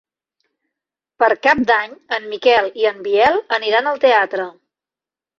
[1.23, 4.47] Per Cap d'Any en Miquel i en Biel aniran al teatre.